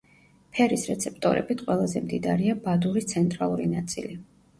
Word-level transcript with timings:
ფერის 0.59 0.85
რეცეპტორებით 0.91 1.61
ყველაზე 1.67 2.01
მდიდარია 2.05 2.55
ბადურის 2.65 3.07
ცენტრალური 3.13 3.69
ნაწილი. 3.75 4.17